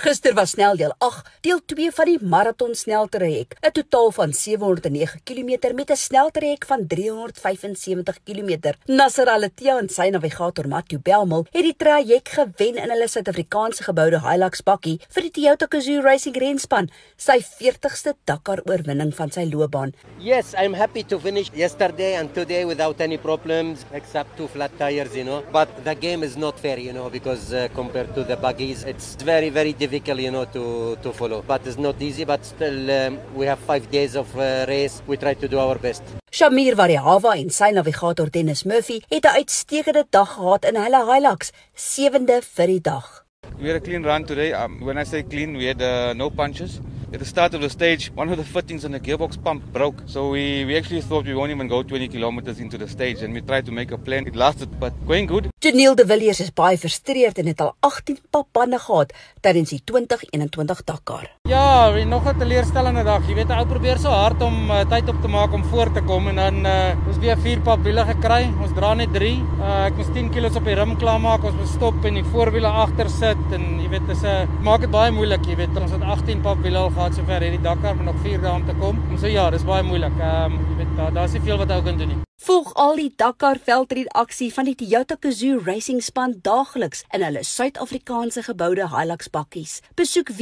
Gister 0.00 0.32
was 0.32 0.54
sneldeel 0.54 0.94
8, 1.04 1.26
deel 1.44 1.58
2 1.68 1.90
van 1.92 2.08
die 2.08 2.18
marathon 2.24 2.72
sneltrek, 2.74 3.56
'n 3.60 3.70
totaal 3.70 4.10
van 4.10 4.32
709 4.32 5.20
km 5.24 5.74
met 5.74 5.90
'n 5.90 5.96
sneltrek 5.96 6.64
van 6.64 6.86
375 6.86 8.16
km. 8.24 8.72
Nasser 8.86 9.28
Al-Attiyah 9.28 9.76
en 9.78 9.88
sy 9.88 10.08
navigator 10.08 10.68
Matthew 10.68 11.02
Belmel 11.02 11.46
het 11.52 11.62
die 11.62 11.76
traject 11.76 12.28
gewen 12.28 12.76
in 12.76 12.90
hulle 12.90 13.08
Suid-Afrikaanse 13.08 13.82
geboude 13.82 14.20
Hilux 14.20 14.62
bakkie 14.62 15.00
vir 15.08 15.22
die 15.22 15.30
Toyota 15.30 15.66
Gazoo 15.68 16.00
Racing 16.00 16.36
renspan, 16.36 16.88
sy 17.16 17.38
40ste 17.42 18.14
Dakar 18.24 18.62
oorwinning 18.64 19.12
van 19.14 19.30
sy 19.30 19.44
loopbaan. 19.44 19.92
Yes, 20.18 20.54
I'm 20.54 20.72
happy 20.72 21.02
to 21.04 21.18
finish 21.18 21.50
yesterday 21.52 22.16
and 22.16 22.32
today 22.34 22.64
without 22.64 23.00
any 23.00 23.18
problems 23.18 23.84
except 23.92 24.36
two 24.38 24.48
flat 24.48 24.70
tires, 24.78 25.14
you 25.14 25.24
know. 25.24 25.42
But 25.52 25.68
the 25.84 25.94
game 25.94 26.22
is 26.22 26.36
not 26.36 26.58
fair, 26.58 26.78
you 26.78 26.92
know, 26.92 27.10
because 27.10 27.52
uh, 27.52 27.68
compared 27.74 28.14
to 28.14 28.24
the 28.24 28.36
buggies, 28.36 28.84
it's 28.84 29.14
very 29.22 29.50
very 29.50 29.72
difficult, 29.72 29.89
you 29.92 30.30
know, 30.30 30.44
to 30.44 30.96
to 31.02 31.12
follow. 31.12 31.42
But 31.46 31.66
it's 31.66 31.78
not 31.78 32.00
easy, 32.00 32.24
but 32.24 32.44
still 32.44 32.90
um, 32.90 33.18
we 33.34 33.46
have 33.46 33.58
5 33.58 33.90
days 33.90 34.16
of 34.16 34.26
uh, 34.36 34.64
race. 34.68 35.02
We 35.06 35.16
try 35.16 35.34
to 35.34 35.48
do 35.48 35.58
our 35.58 35.78
best. 35.78 36.02
Shamir 36.30 36.74
Variawa 36.74 37.36
en 37.36 37.50
sy 37.50 37.72
navigator 37.72 38.30
Dennis 38.30 38.64
Murphy 38.64 39.02
het 39.10 39.24
'n 39.24 39.34
uitstekende 39.40 40.06
dag 40.10 40.34
gehad 40.34 40.64
in 40.64 40.76
hulle 40.76 41.02
Hilux, 41.10 41.50
sewende 41.74 42.40
vir 42.42 42.66
die 42.66 42.80
dag. 42.80 43.24
We 43.58 43.66
had 43.68 43.76
a 43.76 43.80
clean 43.80 44.04
run 44.04 44.24
today. 44.24 44.52
Um, 44.52 44.80
when 44.80 44.96
I 44.96 45.04
say 45.04 45.22
clean, 45.22 45.56
we 45.56 45.66
had 45.66 45.82
uh, 45.82 46.14
no 46.14 46.30
punches. 46.30 46.80
At 47.12 47.18
the 47.18 47.24
start 47.24 47.54
of 47.54 47.60
the 47.60 47.68
stage, 47.68 48.12
one 48.14 48.28
of 48.28 48.36
the 48.38 48.44
fittings 48.44 48.84
on 48.84 48.92
the 48.92 49.00
gearbox 49.00 49.42
pump 49.42 49.64
broke. 49.72 50.00
So 50.06 50.30
we, 50.30 50.64
we 50.64 50.76
actually 50.76 51.00
thought 51.00 51.24
we 51.24 51.34
won't 51.34 51.50
even 51.50 51.66
go 51.66 51.82
20 51.82 52.06
kilometers 52.06 52.60
into 52.60 52.78
the 52.78 52.86
stage 52.86 53.20
and 53.22 53.34
we 53.34 53.40
tried 53.40 53.66
to 53.66 53.72
make 53.72 53.90
a 53.90 53.98
plan. 53.98 54.28
It 54.28 54.36
lasted, 54.36 54.78
but 54.78 54.92
going 55.08 55.26
good. 55.26 55.48
Janiel 55.58 55.96
de 55.96 56.06
Villiers 56.06 56.40
is 56.40 56.52
baie 56.54 56.78
frustreerd 56.78 57.38
en 57.38 57.50
het 57.50 57.60
al 57.60 57.74
18 57.80 58.16
papbande 58.30 58.78
gehad 58.78 59.10
tydens 59.42 59.74
die 59.74 59.80
2021 59.84 60.84
Dakar. 60.84 61.26
Ja, 61.48 61.90
nog 62.04 62.24
'n 62.28 62.38
teleurstellende 62.38 63.02
dag. 63.04 63.26
Jy 63.28 63.34
weet, 63.34 63.50
ou 63.50 63.66
probeer 63.66 63.98
so 63.98 64.08
hard 64.08 64.42
om 64.42 64.70
uh, 64.70 64.80
tyd 64.88 65.08
op 65.08 65.20
te 65.20 65.28
maak 65.28 65.52
om 65.52 65.64
voor 65.64 65.92
te 65.92 66.00
kom 66.00 66.28
en 66.28 66.36
dan 66.36 66.66
uh, 66.66 67.06
ons 67.08 67.18
weer 67.18 67.38
vier 67.38 67.60
papwiele 67.60 68.04
gekry. 68.04 68.52
Ons 68.62 68.72
dra 68.74 68.94
net 68.94 69.12
3. 69.12 69.42
Uh, 69.58 69.84
ek 69.84 69.96
moes 69.96 70.12
10 70.14 70.30
kg 70.30 70.56
op 70.56 70.64
die 70.64 70.74
rim 70.74 70.96
klaarmaak. 70.96 71.44
Ons 71.44 71.54
moet 71.54 71.68
stop 71.68 72.04
en 72.04 72.14
die 72.14 72.24
voorwiele 72.24 72.68
agter 72.68 73.10
sit 73.10 73.52
en 73.52 73.80
jy 73.82 73.88
weet, 73.88 74.06
dis 74.06 74.22
'n 74.22 74.26
uh, 74.26 74.62
maak 74.62 74.80
dit 74.80 74.90
baie 74.90 75.10
moeilik, 75.10 75.44
jy 75.44 75.56
weet. 75.56 75.76
Ons 75.76 75.90
het 75.90 76.02
18 76.02 76.40
papwiele 76.40 76.78
al 76.78 76.90
gehad 77.00 77.16
sover 77.16 77.40
hierdie 77.40 77.62
Dakar, 77.64 77.96
maar 77.96 78.10
nog 78.10 78.18
4 78.22 78.42
dae 78.42 78.52
om 78.52 78.66
te 78.66 78.74
kom. 78.80 78.98
So 79.20 79.30
ja, 79.30 79.46
dis 79.50 79.64
baie 79.64 79.84
moeilik. 79.86 80.18
Ehm 80.20 80.58
um, 80.58 80.66
jy 80.72 80.76
weet, 80.82 80.90
daar's 80.98 81.14
daar 81.16 81.32
nie 81.38 81.46
veel 81.46 81.62
wat 81.62 81.72
ou 81.76 81.82
kan 81.86 82.02
doen 82.02 82.12
nie. 82.12 82.18
Volg 82.44 82.74
al 82.74 83.00
die 83.00 83.12
Dakar 83.16 83.60
veldrit 83.64 84.12
aksie 84.16 84.50
van 84.52 84.68
die 84.68 84.76
Toyota 84.76 85.16
Gazoo 85.20 85.60
Racing 85.64 86.02
span 86.04 86.36
daagliks 86.42 87.04
in 87.12 87.24
hulle 87.24 87.44
Suid-Afrikaanse 87.44 88.44
geboude 88.48 88.88
Hilux 88.96 89.32
bakkies. 89.32 89.80
Besoek 89.96 90.36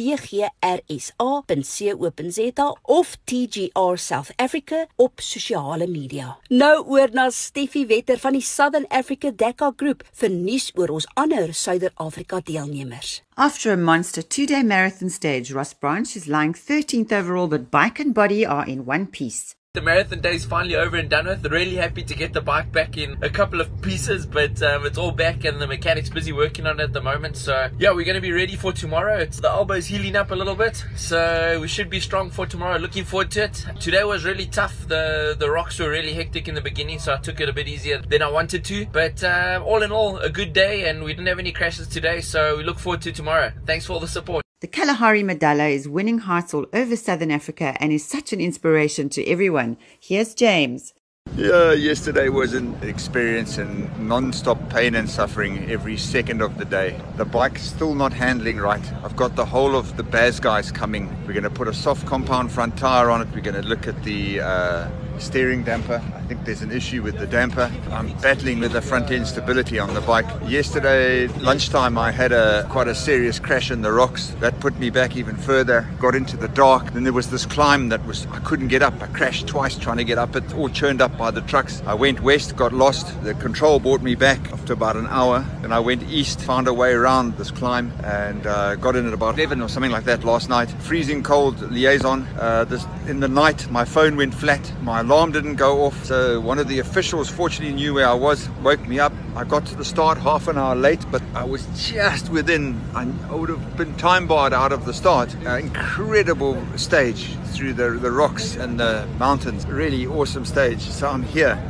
www.tgrsa.co.za 0.00 2.74
of 2.82 3.16
TGR 3.24 3.96
South 3.96 4.32
Africa 4.36 4.86
op 4.96 5.20
sosiale 5.20 5.86
media. 5.86 6.38
Nou 6.48 6.86
oor 6.86 7.08
na 7.12 7.30
Steffie 7.30 7.86
Wetter 7.86 8.18
van 8.18 8.32
die 8.32 8.44
Southern 8.44 8.86
Africa 8.88 9.30
Dakar 9.36 9.72
Groep 9.76 10.02
vir 10.22 10.30
nuus 10.32 10.70
oor 10.74 10.88
ons 10.96 11.06
ander 11.20 11.54
Suider-Afrika 11.54 12.40
deelnemers. 12.44 13.22
After 13.36 13.72
a 13.72 13.76
monster 13.76 14.26
two-day 14.26 14.62
marathon 14.62 15.10
stage, 15.10 15.52
Ross 15.52 15.74
Branch 15.74 16.16
is 16.16 16.26
lying 16.26 16.54
13th 16.54 17.12
overall, 17.12 17.48
but 17.48 17.70
bike 17.70 18.02
and 18.02 18.14
body 18.14 18.46
are 18.46 18.66
in 18.66 18.86
one 18.86 19.06
piece. 19.06 19.59
The 19.72 19.80
marathon 19.80 20.20
day 20.20 20.34
is 20.34 20.44
finally 20.44 20.74
over 20.74 20.96
and 20.96 21.08
done 21.08 21.28
with. 21.28 21.46
Really 21.46 21.76
happy 21.76 22.02
to 22.02 22.14
get 22.16 22.32
the 22.32 22.40
bike 22.40 22.72
back 22.72 22.96
in 22.96 23.16
a 23.22 23.30
couple 23.30 23.60
of 23.60 23.80
pieces, 23.82 24.26
but 24.26 24.60
um, 24.64 24.84
it's 24.84 24.98
all 24.98 25.12
back 25.12 25.44
and 25.44 25.60
the 25.60 25.66
mechanic's 25.68 26.10
busy 26.10 26.32
working 26.32 26.66
on 26.66 26.80
it 26.80 26.82
at 26.82 26.92
the 26.92 27.00
moment. 27.00 27.36
So 27.36 27.70
yeah, 27.78 27.92
we're 27.92 28.04
going 28.04 28.16
to 28.16 28.20
be 28.20 28.32
ready 28.32 28.56
for 28.56 28.72
tomorrow. 28.72 29.18
It's 29.18 29.38
the 29.38 29.48
elbow's 29.48 29.86
healing 29.86 30.16
up 30.16 30.32
a 30.32 30.34
little 30.34 30.56
bit, 30.56 30.84
so 30.96 31.60
we 31.60 31.68
should 31.68 31.88
be 31.88 32.00
strong 32.00 32.30
for 32.30 32.46
tomorrow. 32.46 32.78
Looking 32.78 33.04
forward 33.04 33.30
to 33.30 33.44
it. 33.44 33.64
Today 33.78 34.02
was 34.02 34.24
really 34.24 34.46
tough. 34.46 34.88
The 34.88 35.36
the 35.38 35.48
rocks 35.48 35.78
were 35.78 35.90
really 35.90 36.14
hectic 36.14 36.48
in 36.48 36.56
the 36.56 36.60
beginning, 36.60 36.98
so 36.98 37.14
I 37.14 37.18
took 37.18 37.38
it 37.40 37.48
a 37.48 37.52
bit 37.52 37.68
easier 37.68 38.02
than 38.02 38.22
I 38.22 38.28
wanted 38.28 38.64
to. 38.64 38.86
But 38.86 39.22
uh, 39.22 39.62
all 39.64 39.84
in 39.84 39.92
all, 39.92 40.18
a 40.18 40.30
good 40.30 40.52
day, 40.52 40.88
and 40.88 41.04
we 41.04 41.12
didn't 41.12 41.28
have 41.28 41.38
any 41.38 41.52
crashes 41.52 41.86
today. 41.86 42.22
So 42.22 42.56
we 42.56 42.64
look 42.64 42.80
forward 42.80 43.02
to 43.02 43.12
tomorrow. 43.12 43.52
Thanks 43.66 43.86
for 43.86 43.92
all 43.92 44.00
the 44.00 44.08
support. 44.08 44.44
The 44.60 44.66
Kalahari 44.66 45.22
Madala 45.22 45.72
is 45.72 45.88
winning 45.88 46.18
hearts 46.18 46.52
all 46.52 46.66
over 46.74 46.94
Southern 46.94 47.30
Africa 47.30 47.74
and 47.80 47.94
is 47.94 48.04
such 48.04 48.34
an 48.34 48.42
inspiration 48.42 49.08
to 49.08 49.26
everyone. 49.26 49.78
Here's 49.98 50.34
James. 50.34 50.92
Yeah, 51.34 51.72
yesterday 51.72 52.28
was 52.28 52.52
an 52.52 52.76
experience 52.82 53.56
and 53.56 53.88
non-stop 54.06 54.68
pain 54.68 54.96
and 54.96 55.08
suffering 55.08 55.70
every 55.70 55.96
second 55.96 56.42
of 56.42 56.58
the 56.58 56.66
day. 56.66 57.00
The 57.16 57.24
bike's 57.24 57.62
still 57.62 57.94
not 57.94 58.12
handling 58.12 58.58
right. 58.58 58.84
I've 59.02 59.16
got 59.16 59.34
the 59.34 59.46
whole 59.46 59.74
of 59.74 59.96
the 59.96 60.02
Baz 60.02 60.38
guys 60.40 60.70
coming. 60.70 61.08
We're 61.26 61.32
going 61.32 61.44
to 61.44 61.48
put 61.48 61.66
a 61.66 61.72
soft 61.72 62.06
compound 62.06 62.52
front 62.52 62.76
tire 62.76 63.08
on 63.08 63.22
it. 63.22 63.28
We're 63.34 63.40
going 63.40 63.62
to 63.62 63.66
look 63.66 63.88
at 63.88 64.04
the 64.04 64.40
uh, 64.40 64.88
steering 65.18 65.64
damper. 65.64 66.02
Think 66.30 66.44
there's 66.44 66.62
an 66.62 66.70
issue 66.70 67.02
with 67.02 67.18
the 67.18 67.26
damper. 67.26 67.68
I'm 67.90 68.16
battling 68.18 68.60
with 68.60 68.70
the 68.70 68.80
front 68.80 69.10
end 69.10 69.26
stability 69.26 69.80
on 69.80 69.94
the 69.94 70.00
bike. 70.00 70.26
Yesterday 70.46 71.26
lunchtime 71.26 71.98
I 71.98 72.12
had 72.12 72.30
a 72.30 72.68
quite 72.70 72.86
a 72.86 72.94
serious 72.94 73.40
crash 73.40 73.72
in 73.72 73.82
the 73.82 73.90
rocks. 73.90 74.28
That 74.38 74.60
put 74.60 74.78
me 74.78 74.90
back 74.90 75.16
even 75.16 75.36
further. 75.36 75.88
Got 75.98 76.14
into 76.14 76.36
the 76.36 76.46
dark. 76.46 76.92
Then 76.92 77.02
there 77.02 77.12
was 77.12 77.30
this 77.30 77.46
climb 77.46 77.88
that 77.88 78.06
was 78.06 78.28
I 78.30 78.38
couldn't 78.38 78.68
get 78.68 78.80
up. 78.80 78.94
I 79.02 79.08
crashed 79.08 79.48
twice 79.48 79.76
trying 79.76 79.96
to 79.96 80.04
get 80.04 80.18
up 80.18 80.36
it, 80.36 80.54
all 80.54 80.68
churned 80.68 81.02
up 81.02 81.18
by 81.18 81.32
the 81.32 81.40
trucks. 81.40 81.82
I 81.84 81.94
went 81.94 82.20
west, 82.20 82.54
got 82.54 82.72
lost. 82.72 83.20
The 83.24 83.34
control 83.34 83.80
brought 83.80 84.00
me 84.00 84.14
back 84.14 84.52
after 84.52 84.72
about 84.72 84.94
an 84.94 85.08
hour. 85.08 85.44
Then 85.62 85.72
I 85.72 85.80
went 85.80 86.04
east, 86.04 86.40
found 86.42 86.68
a 86.68 86.72
way 86.72 86.92
around 86.92 87.38
this 87.38 87.50
climb 87.50 87.92
and 88.04 88.46
uh, 88.46 88.76
got 88.76 88.94
in 88.94 89.04
at 89.04 89.14
about 89.14 89.34
11 89.34 89.60
or 89.62 89.68
something 89.68 89.90
like 89.90 90.04
that 90.04 90.22
last 90.22 90.48
night. 90.48 90.70
Freezing 90.70 91.24
cold 91.24 91.60
liaison. 91.72 92.22
Uh, 92.38 92.62
this, 92.66 92.86
in 93.08 93.18
the 93.18 93.26
night 93.26 93.68
my 93.68 93.84
phone 93.84 94.16
went 94.16 94.32
flat. 94.32 94.72
My 94.82 95.00
alarm 95.00 95.32
didn't 95.32 95.56
go 95.56 95.82
off. 95.82 96.04
So 96.04 96.19
one 96.40 96.58
of 96.58 96.68
the 96.68 96.78
officials 96.80 97.28
fortunately 97.28 97.74
knew 97.74 97.94
where 97.94 98.08
I 98.08 98.14
was, 98.14 98.48
woke 98.62 98.86
me 98.86 98.98
up. 98.98 99.12
I 99.36 99.44
got 99.44 99.64
to 99.66 99.74
the 99.74 99.84
start 99.84 100.18
half 100.18 100.48
an 100.48 100.58
hour 100.58 100.74
late, 100.74 101.04
but 101.10 101.22
I 101.34 101.44
was 101.44 101.66
just 101.76 102.30
within. 102.30 102.80
I 102.94 103.04
would 103.32 103.48
have 103.48 103.76
been 103.76 103.94
time 103.96 104.26
barred 104.26 104.52
out 104.52 104.72
of 104.72 104.84
the 104.84 104.92
start. 104.92 105.34
Uh, 105.46 105.56
incredible 105.58 106.56
stage 106.76 107.34
through 107.52 107.74
the, 107.74 107.90
the 107.90 108.10
rocks 108.10 108.56
and 108.56 108.78
the 108.78 109.06
mountains. 109.18 109.66
Really 109.66 110.06
awesome 110.06 110.44
stage. 110.44 110.80
So 110.80 111.08
I'm 111.08 111.22
here, 111.22 111.62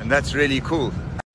and 0.00 0.10
that's 0.10 0.34
really 0.34 0.60
cool. 0.60 0.92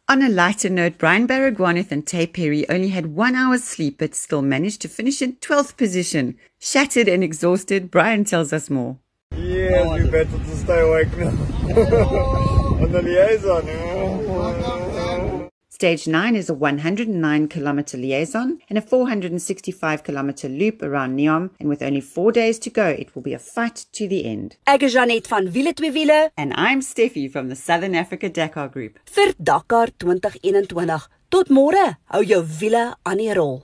On 0.07 0.21
a 0.21 0.29
lighter 0.29 0.69
note, 0.69 0.97
Brian 0.97 1.27
Baragwanath 1.27 1.91
and 1.91 2.05
Taye 2.05 2.31
Perry 2.31 2.67
only 2.69 2.89
had 2.89 3.15
one 3.15 3.33
hour's 3.33 3.63
sleep 3.63 3.97
but 3.99 4.13
still 4.13 4.41
managed 4.41 4.81
to 4.81 4.89
finish 4.89 5.21
in 5.21 5.38
12th 5.38 5.77
position. 5.77 6.38
Shattered 6.59 7.07
and 7.07 7.23
exhausted, 7.23 7.89
Brian 7.89 8.25
tells 8.25 8.51
us 8.51 8.69
more. 8.69 8.97
Yes, 9.35 10.01
we 10.01 10.09
better 10.09 10.25
to 10.25 10.55
stay 10.57 10.81
awake 10.81 11.17
now. 11.17 12.47
On 12.81 12.92
the 12.92 13.02
liaison. 13.02 13.68
Eh? 13.68 15.47
Stage 15.69 16.08
9 16.08 16.36
is 16.36 16.50
a 16.50 16.53
109 16.53 17.47
kilometer 17.47 17.97
liaison 17.97 18.59
and 18.69 18.78
a 18.78 18.81
465 18.81 20.03
kilometer 20.03 20.47
loop 20.47 20.81
around 20.84 21.18
Neom, 21.18 21.50
and 21.59 21.69
with 21.69 21.81
only 21.81 22.02
four 22.02 22.31
days 22.31 22.59
to 22.59 22.69
go, 22.69 22.88
it 22.88 23.16
will 23.16 23.24
be 23.24 23.34
a 23.34 23.40
fight 23.40 23.86
to 23.94 24.08
the 24.08 24.25
end. 24.25 24.58
Ek 24.68 24.84
is 24.84 24.94
Janet 24.94 25.28
van 25.28 25.47
Wiele 25.52 25.74
twee 25.75 25.92
wiele 25.92 26.30
And 26.38 26.53
I'm 26.56 26.81
Steffi 26.81 27.31
from 27.31 27.50
the 27.50 27.56
Southern 27.56 27.96
Africa 27.96 28.30
Dakar 28.30 28.68
Group. 28.69 29.00
vir 29.16 29.34
Dakar 29.42 29.88
2021. 29.98 31.08
Tot 31.30 31.48
môre. 31.50 31.98
Hou 32.12 32.22
jou 32.24 32.44
wiele 32.59 32.96
aan 33.06 33.18
die 33.18 33.34
rol. 33.34 33.63